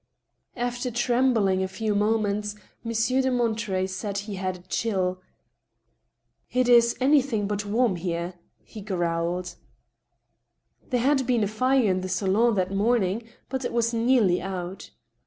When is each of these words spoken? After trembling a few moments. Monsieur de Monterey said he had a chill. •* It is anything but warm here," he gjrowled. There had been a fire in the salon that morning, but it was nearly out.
After 0.57 0.89
trembling 0.89 1.61
a 1.61 1.67
few 1.67 1.93
moments. 1.93 2.55
Monsieur 2.83 3.21
de 3.21 3.29
Monterey 3.29 3.85
said 3.85 4.17
he 4.17 4.33
had 4.33 4.57
a 4.57 4.61
chill. 4.61 5.21
•* 5.23 5.25
It 6.51 6.67
is 6.67 6.97
anything 6.99 7.45
but 7.45 7.67
warm 7.67 7.97
here," 7.97 8.33
he 8.63 8.81
gjrowled. 8.81 9.57
There 10.89 11.01
had 11.01 11.27
been 11.27 11.43
a 11.43 11.47
fire 11.47 11.83
in 11.83 12.01
the 12.01 12.09
salon 12.09 12.55
that 12.55 12.71
morning, 12.73 13.29
but 13.47 13.63
it 13.63 13.71
was 13.73 13.93
nearly 13.93 14.41
out. 14.41 14.89